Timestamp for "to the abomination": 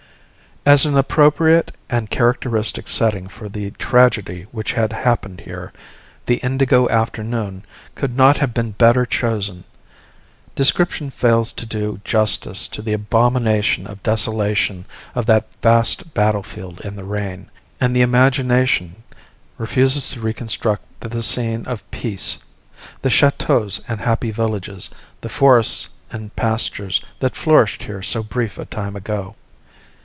12.67-13.87